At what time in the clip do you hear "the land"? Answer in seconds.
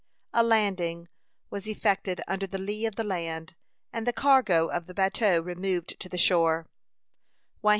2.95-3.55